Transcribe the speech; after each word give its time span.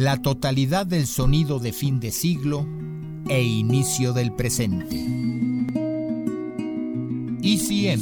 La 0.00 0.16
totalidad 0.16 0.86
del 0.86 1.06
sonido 1.06 1.58
de 1.58 1.74
fin 1.74 2.00
de 2.00 2.10
siglo 2.10 2.66
e 3.28 3.42
inicio 3.42 4.14
del 4.14 4.32
presente. 4.32 4.96
ECM. 7.42 8.00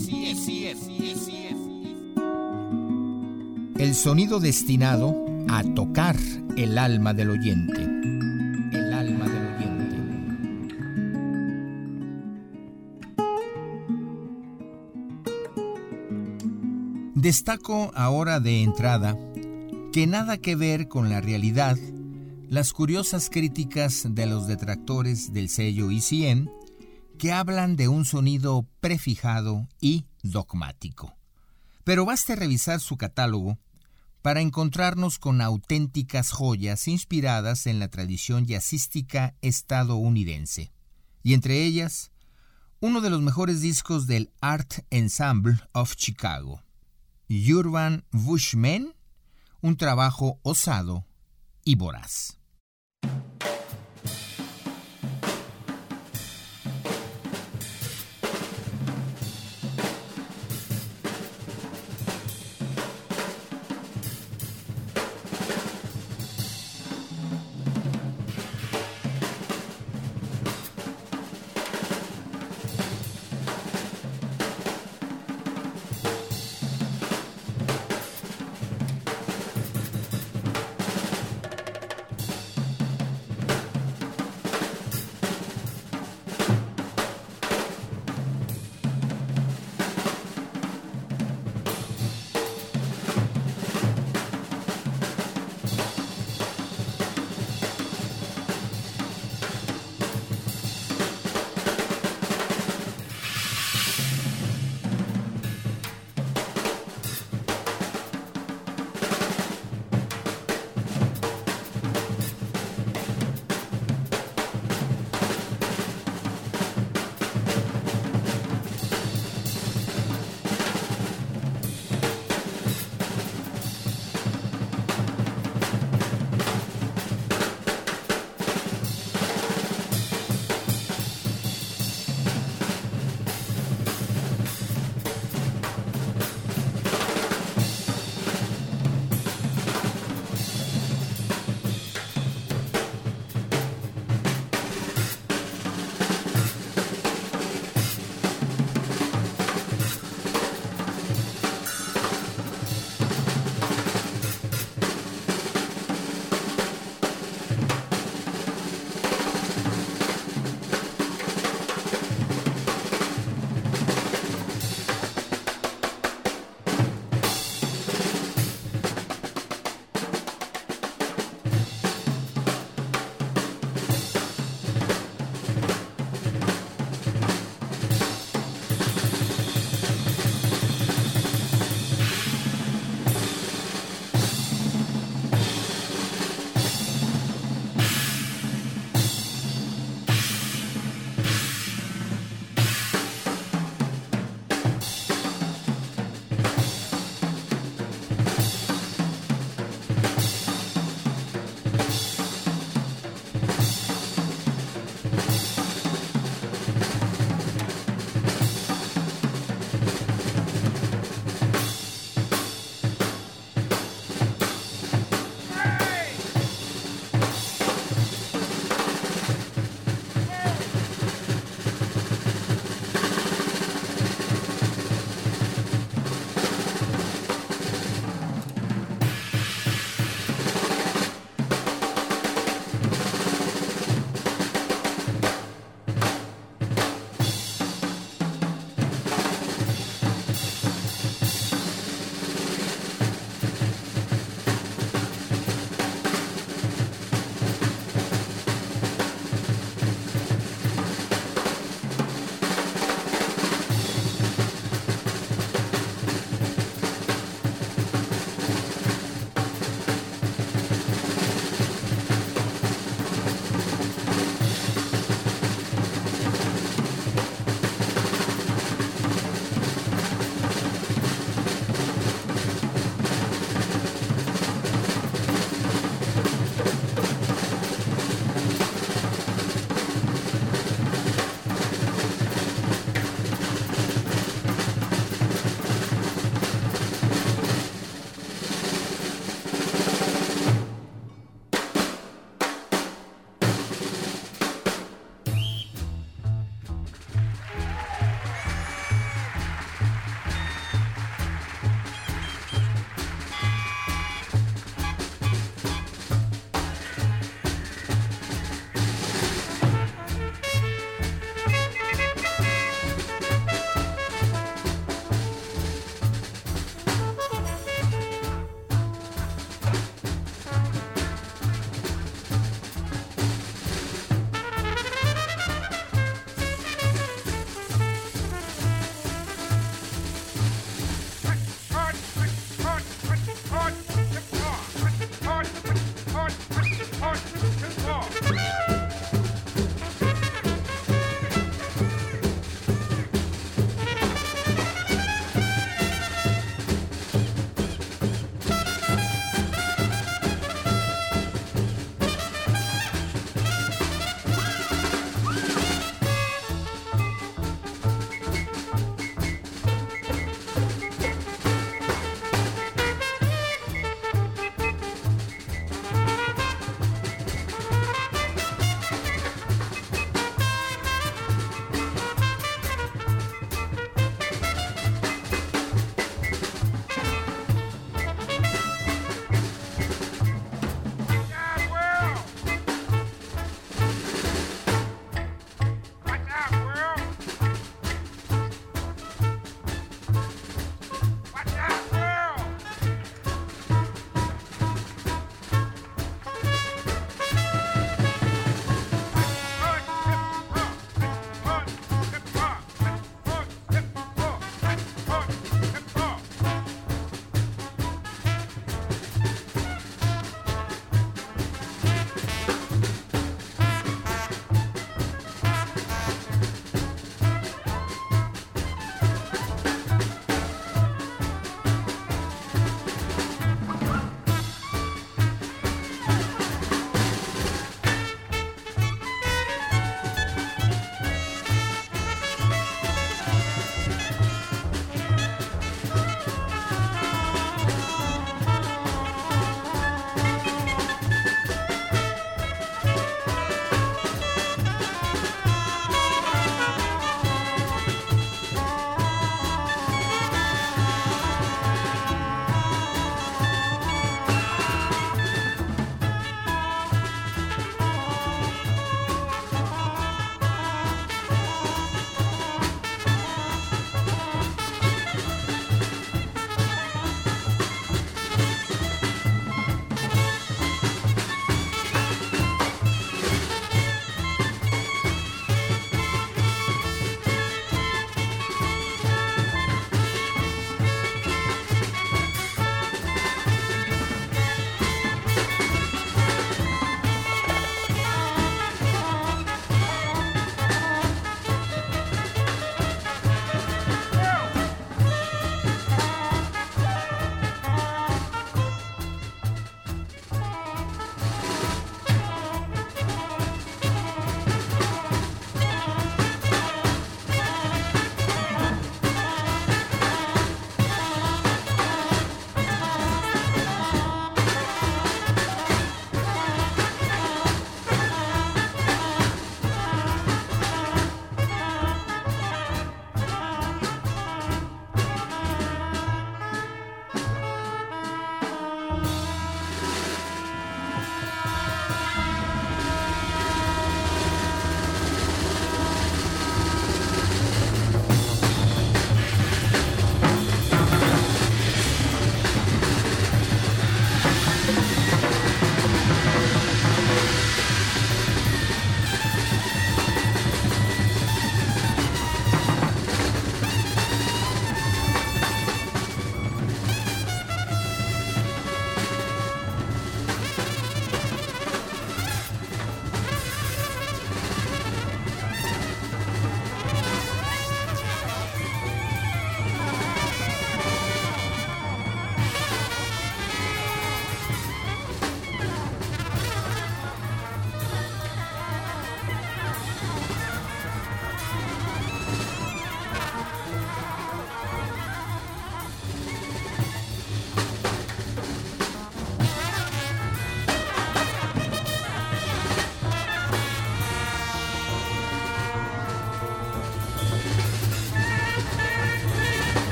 El 3.79 3.97
sonido 3.97 4.38
destinado 4.38 5.27
a 5.48 5.65
tocar 5.74 6.15
el 6.57 6.79
alma 6.79 7.15
del 7.15 7.30
oyente. 7.30 7.83
El 7.83 8.93
alma 8.93 9.24
del 9.27 9.49
Destaco 17.16 17.91
ahora 17.96 18.38
de 18.38 18.62
entrada 18.62 19.16
que 19.98 20.07
nada 20.07 20.38
que 20.38 20.55
ver 20.55 20.87
con 20.87 21.11
la 21.11 21.20
realidad 21.20 21.77
las 22.48 22.73
curiosas 22.73 23.30
críticas 23.30 24.07
de 24.09 24.27
los 24.27 24.47
detractores 24.47 25.33
del 25.33 25.48
sello 25.48 25.91
ECM 25.91 26.48
que 27.18 27.32
hablan 27.32 27.74
de 27.74 27.88
un 27.88 28.04
sonido 28.04 28.65
prefijado 28.79 29.66
y 29.80 30.07
dogmático. 30.23 31.16
Pero 31.82 32.04
baste 32.04 32.37
revisar 32.37 32.79
su 32.79 32.96
catálogo 32.96 33.59
para 34.23 34.41
encontrarnos 34.41 35.19
con 35.19 35.41
auténticas 35.41 36.30
joyas 36.30 36.87
inspiradas 36.87 37.66
en 37.66 37.80
la 37.80 37.88
tradición 37.88 38.46
jazzística 38.46 39.35
estadounidense, 39.43 40.71
y 41.24 41.35
entre 41.35 41.65
ellas, 41.65 42.13
uno 42.79 43.01
de 43.01 43.10
los 43.10 43.21
mejores 43.21 43.63
discos 43.63 44.07
del 44.07 44.30
Art 44.41 44.74
Ensemble 44.91 45.59
of 45.73 45.96
Chicago, 45.96 46.63
Urban 47.29 48.04
Bushmen, 48.13 48.95
un 49.60 49.76
trabajo 49.76 50.38
osado 50.42 51.06
y 51.64 51.74
voraz. 51.74 52.38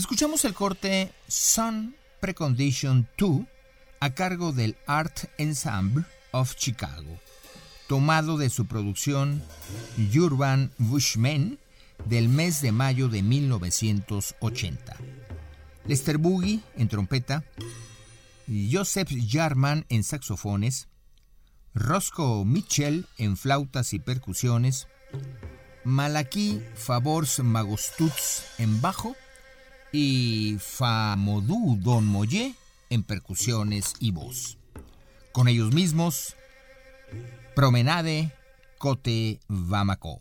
Escuchamos 0.00 0.46
el 0.46 0.54
corte 0.54 1.12
Sun 1.28 1.94
Precondition 2.20 3.06
2 3.18 3.42
a 4.00 4.14
cargo 4.14 4.50
del 4.50 4.78
Art 4.86 5.24
Ensemble 5.36 6.06
of 6.30 6.54
Chicago, 6.56 7.20
tomado 7.86 8.38
de 8.38 8.48
su 8.48 8.64
producción 8.64 9.42
Urban 10.16 10.72
Bushmen 10.78 11.58
del 12.06 12.30
mes 12.30 12.62
de 12.62 12.72
mayo 12.72 13.10
de 13.10 13.22
1980. 13.22 14.96
Lester 15.84 16.16
Boogie 16.16 16.60
en 16.76 16.88
trompeta, 16.88 17.44
Joseph 18.72 19.10
Jarman 19.28 19.84
en 19.90 20.02
saxofones, 20.02 20.88
Roscoe 21.74 22.46
Mitchell 22.46 23.04
en 23.18 23.36
flautas 23.36 23.92
y 23.92 23.98
percusiones, 23.98 24.88
Malaki 25.84 26.62
Favors 26.74 27.40
Magostuts 27.40 28.46
en 28.56 28.80
bajo 28.80 29.14
y 29.92 30.56
Famodou 30.58 31.76
Don 31.80 32.06
Moye 32.06 32.54
en 32.90 33.02
percusiones 33.02 33.94
y 34.00 34.12
voz. 34.12 34.58
Con 35.32 35.48
ellos 35.48 35.72
mismos, 35.72 36.36
Promenade 37.54 38.32
Cote 38.78 39.40
Vamaco. 39.48 40.20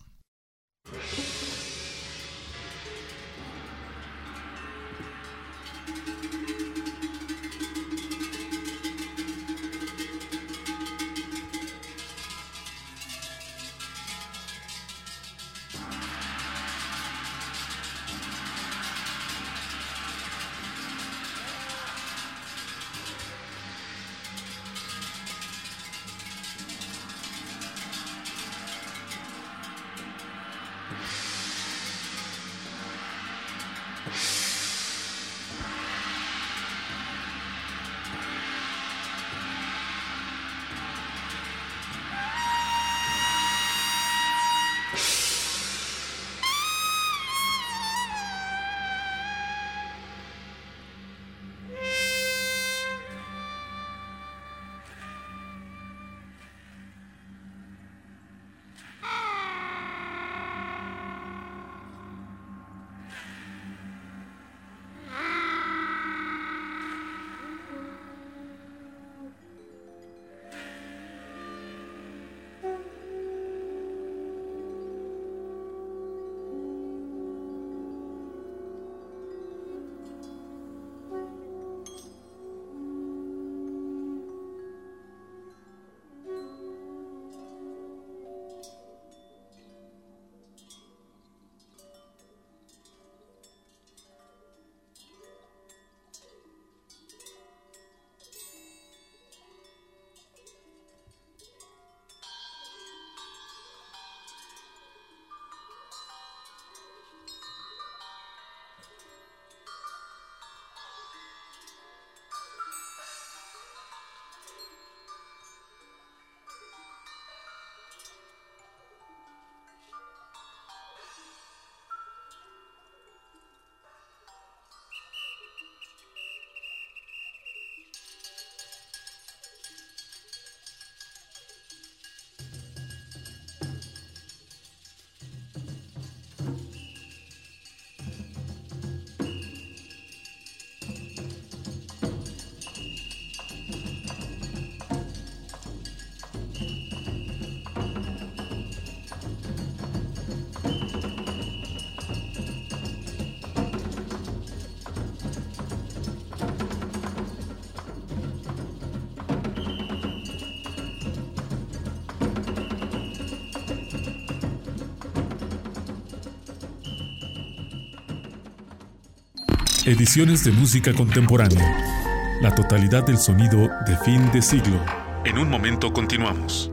Ediciones 169.89 170.43
de 170.43 170.51
música 170.51 170.93
contemporánea. 170.93 172.37
La 172.41 172.53
totalidad 172.53 173.07
del 173.07 173.17
sonido 173.17 173.71
de 173.87 173.97
fin 174.05 174.31
de 174.31 174.39
siglo. 174.39 174.79
En 175.25 175.39
un 175.39 175.49
momento 175.49 175.91
continuamos. 175.91 176.71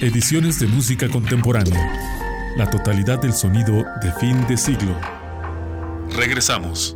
Ediciones 0.00 0.60
de 0.60 0.68
música 0.68 1.08
contemporánea. 1.08 2.54
La 2.56 2.70
totalidad 2.70 3.20
del 3.20 3.32
sonido 3.32 3.84
de 4.00 4.12
fin 4.20 4.46
de 4.46 4.56
siglo. 4.56 4.96
Regresamos. 6.14 6.95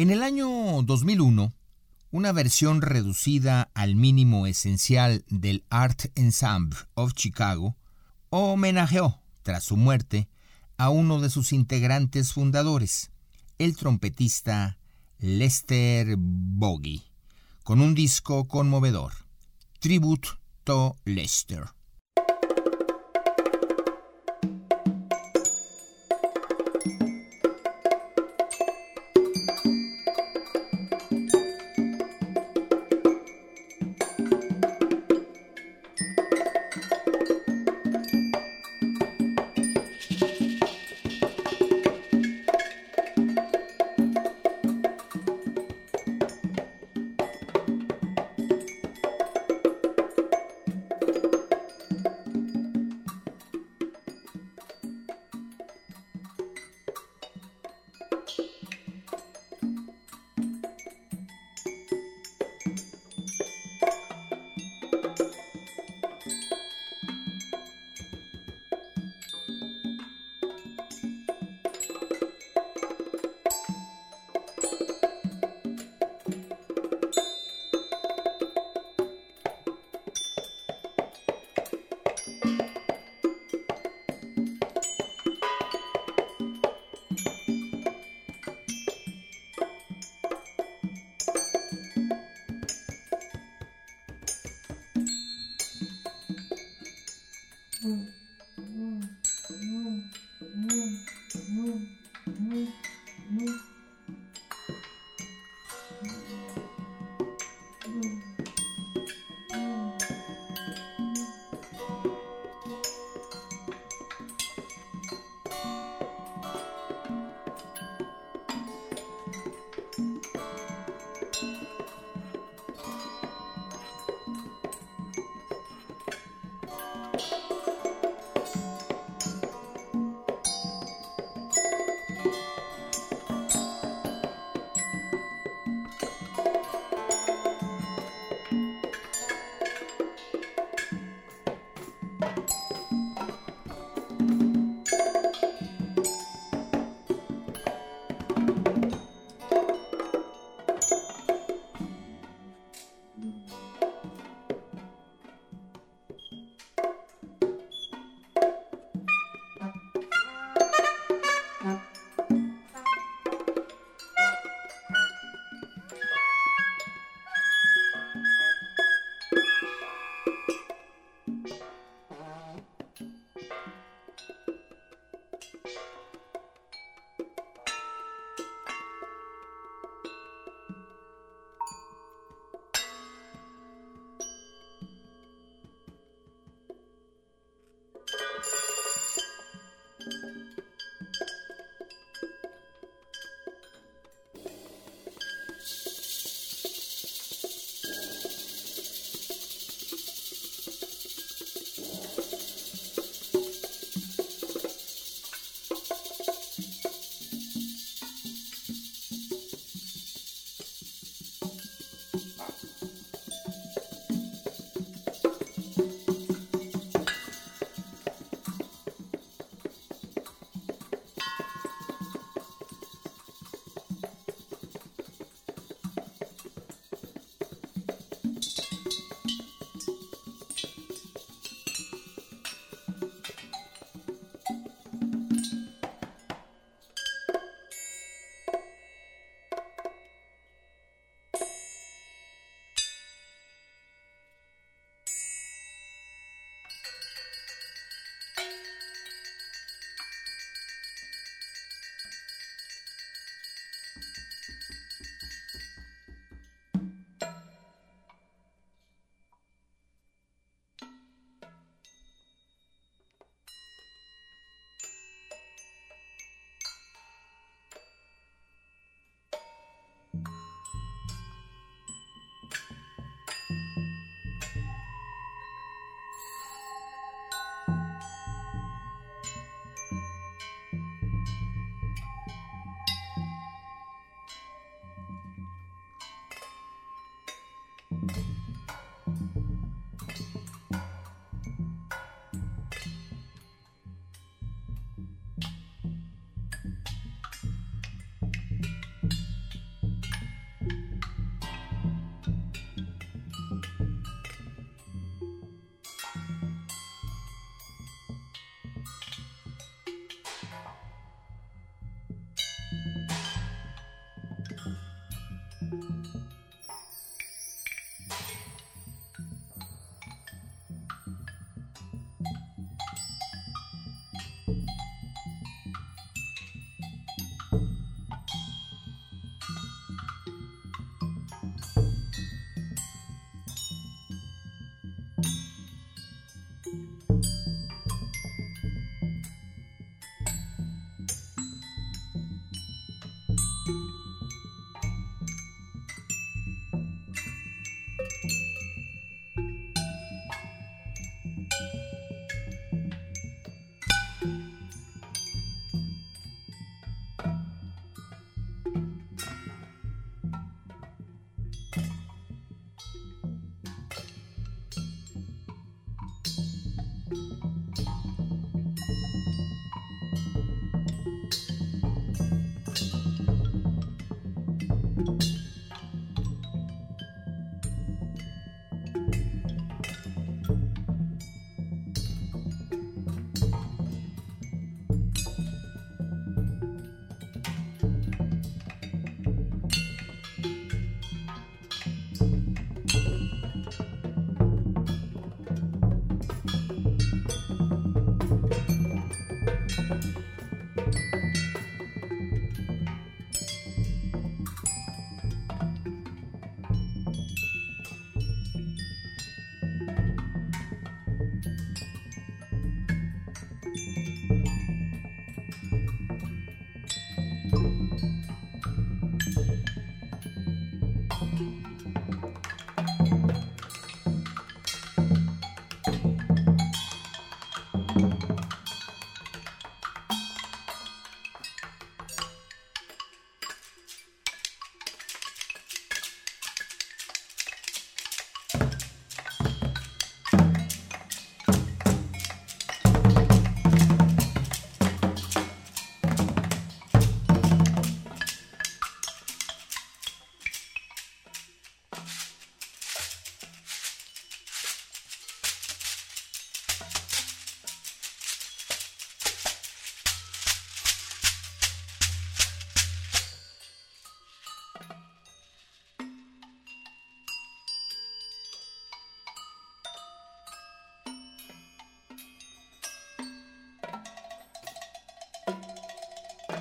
En 0.00 0.08
el 0.08 0.22
año 0.22 0.48
2001, 0.82 1.52
una 2.10 2.32
versión 2.32 2.80
reducida 2.80 3.70
al 3.74 3.96
mínimo 3.96 4.46
esencial 4.46 5.26
del 5.28 5.66
Art 5.68 6.06
Ensemble 6.14 6.78
of 6.94 7.12
Chicago 7.12 7.76
homenajeó, 8.30 9.20
tras 9.42 9.64
su 9.64 9.76
muerte, 9.76 10.30
a 10.78 10.88
uno 10.88 11.20
de 11.20 11.28
sus 11.28 11.52
integrantes 11.52 12.32
fundadores, 12.32 13.10
el 13.58 13.76
trompetista 13.76 14.78
Lester 15.18 16.14
Boggy, 16.16 17.02
con 17.62 17.82
un 17.82 17.94
disco 17.94 18.48
conmovedor, 18.48 19.12
Tribute 19.80 20.28
to 20.64 20.96
Lester. 21.04 21.64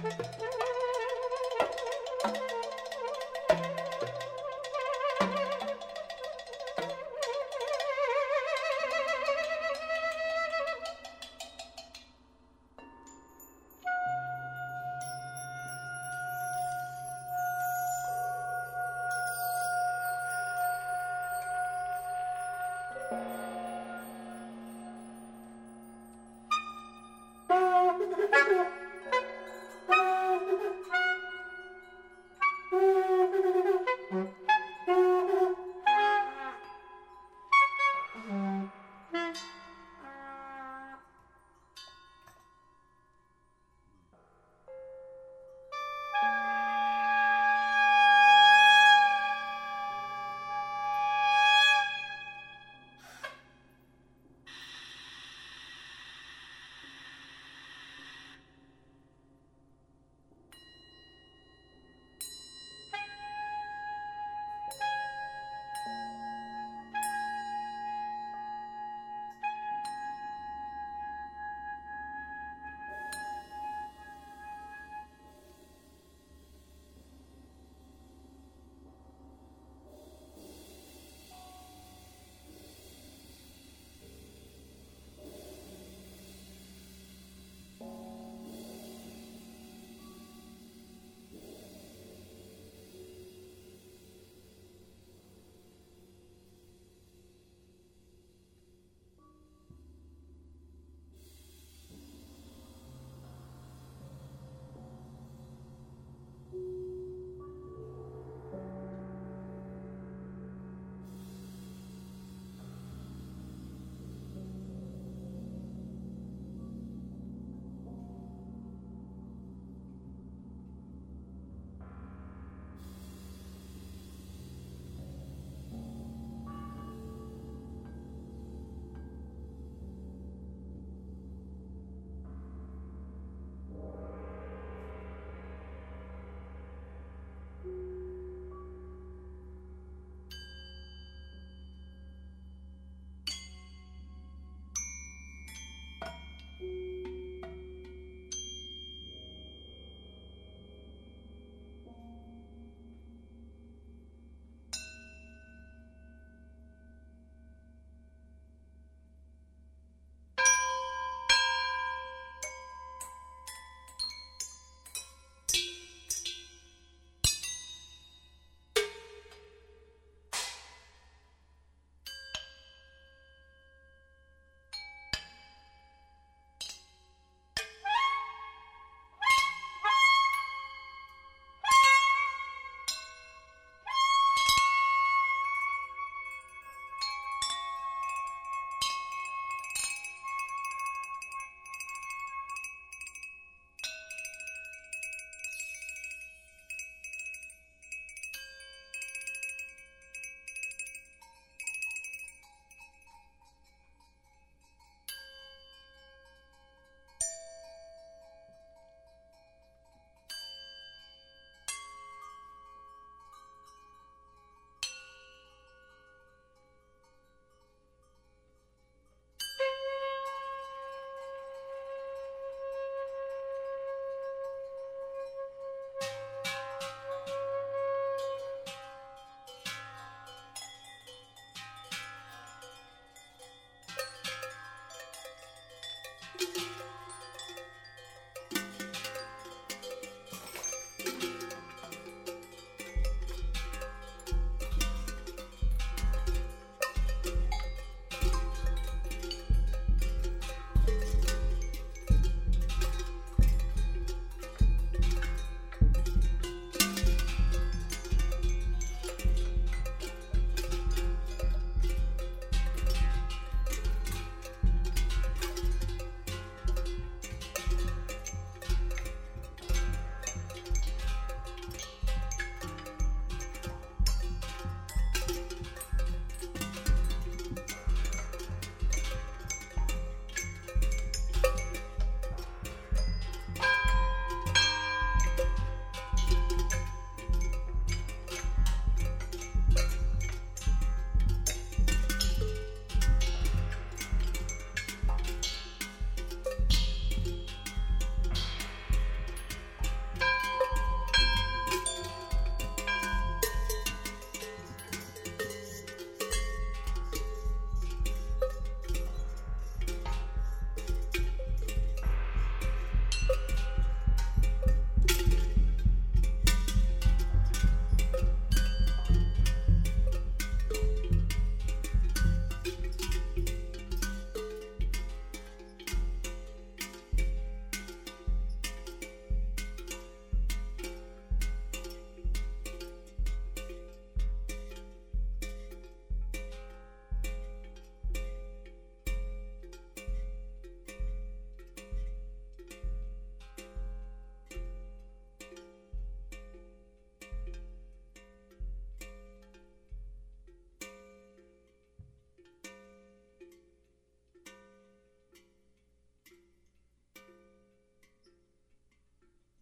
Thank 0.01 0.13
you. 2.43 2.58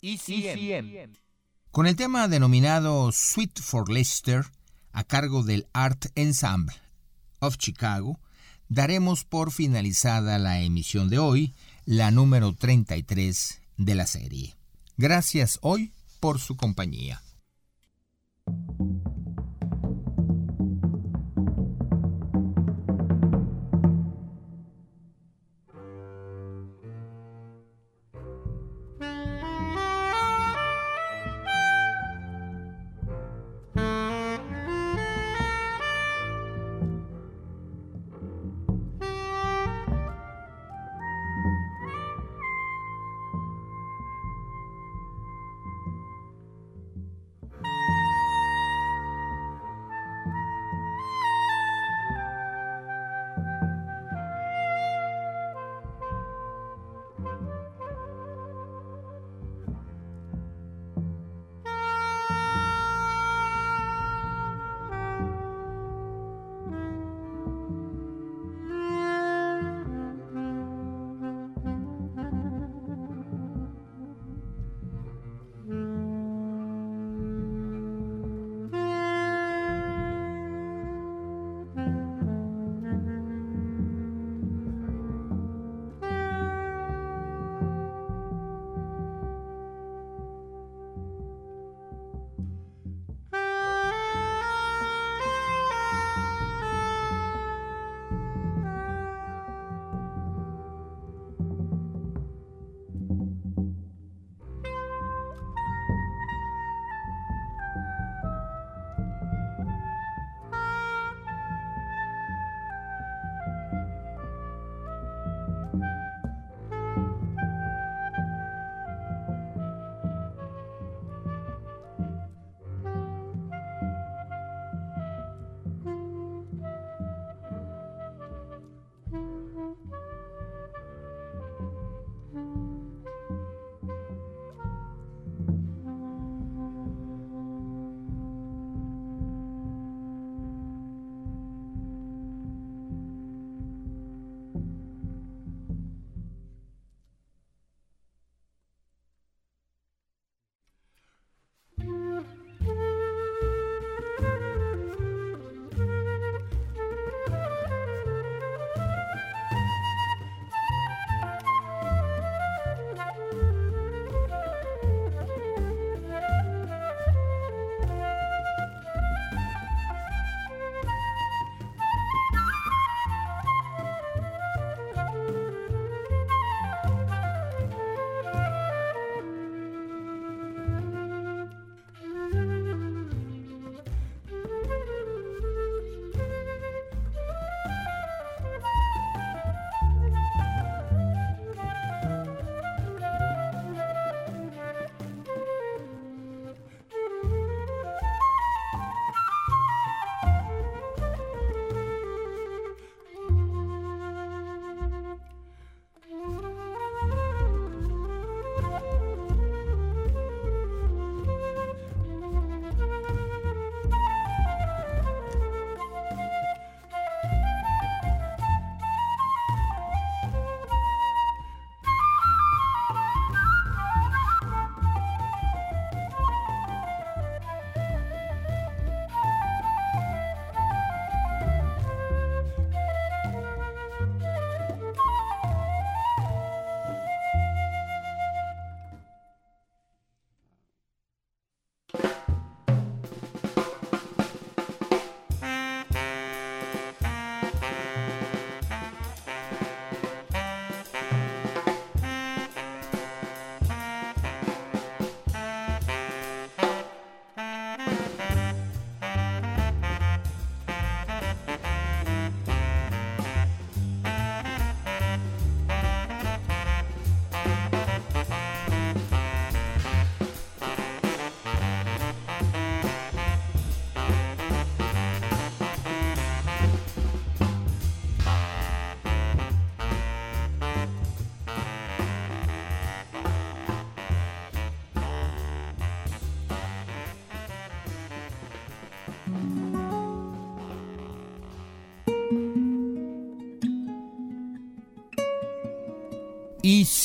ECM. 0.02 1.14
Con 1.72 1.88
el 1.88 1.96
tema 1.96 2.28
denominado 2.28 3.12
Suite 3.12 3.62
for 3.62 3.92
Leicester, 3.92 4.46
a 4.92 5.04
cargo 5.04 5.44
del 5.44 5.68
Art 5.74 6.08
Ensemble 6.16 6.76
of 7.40 7.58
Chicago, 7.58 8.20
daremos 8.70 9.24
por 9.24 9.52
finalizada 9.52 10.40
la 10.40 10.62
emisión 10.62 11.10
de 11.10 11.20
hoy, 11.20 11.54
la 11.86 12.12
número 12.12 12.54
33 12.54 13.62
de 13.78 13.96
la 13.96 14.08
serie. 14.08 14.56
Gracias 14.98 15.60
hoy 15.62 15.92
por 16.20 16.40
su 16.40 16.58
compañía. 16.58 17.22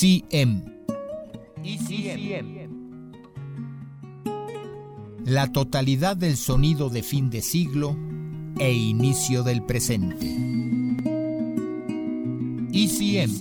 ECM. 0.05 0.63
ECM. 1.63 2.67
La 5.23 5.49
totalidad 5.53 6.17
del 6.17 6.35
sonido 6.35 6.89
de 6.89 7.03
fin 7.03 7.29
de 7.29 7.41
siglo 7.41 7.95
e 8.59 8.73
inicio 8.73 9.43
del 9.43 9.63
presente. 9.63 10.25
ECM. 12.73 13.31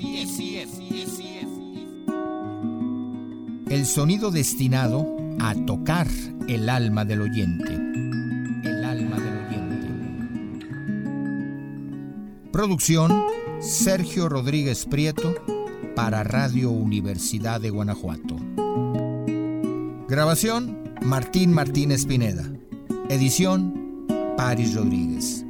El 3.68 3.84
sonido 3.84 4.30
destinado 4.30 5.16
a 5.40 5.56
tocar 5.66 6.06
el 6.46 6.68
alma 6.68 7.04
del 7.04 7.22
oyente. 7.22 7.74
El 7.74 8.84
alma 8.84 9.18
del 9.18 9.46
oyente. 9.46 9.88
Producción 12.52 13.10
Sergio 13.60 14.28
Rodríguez 14.28 14.86
Prieto 14.86 15.34
para 16.02 16.24
Radio 16.24 16.72
Universidad 16.72 17.60
de 17.60 17.70
Guanajuato. 17.70 18.34
Grabación 20.08 20.96
Martín 21.00 21.52
Martínez 21.52 22.06
Pineda. 22.06 22.42
Edición 23.08 24.04
Paris 24.36 24.74
Rodríguez. 24.74 25.46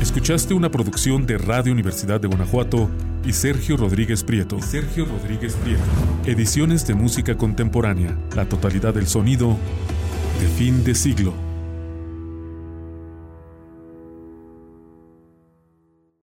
Escuchaste 0.00 0.54
una 0.54 0.70
producción 0.70 1.26
de 1.26 1.36
Radio 1.36 1.72
Universidad 1.72 2.20
de 2.20 2.28
Guanajuato 2.28 2.88
y 3.24 3.32
Sergio 3.32 3.76
Rodríguez 3.76 4.22
Prieto. 4.22 4.62
Sergio 4.62 5.06
Rodríguez 5.06 5.54
Prieto. 5.54 5.82
Ediciones 6.26 6.86
de 6.86 6.94
música 6.94 7.36
contemporánea. 7.36 8.16
La 8.36 8.48
totalidad 8.48 8.94
del 8.94 9.08
sonido 9.08 9.56
de 10.38 10.46
fin 10.46 10.84
de 10.84 10.94
siglo. 10.94 11.49